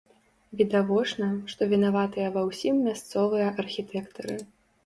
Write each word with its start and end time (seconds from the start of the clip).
Відавочна, 0.59 1.27
што 1.53 1.61
вінаватыя 1.73 2.31
ва 2.39 2.45
ўсім 2.49 2.75
мясцовыя 2.89 3.51
архітэктары. 3.61 4.35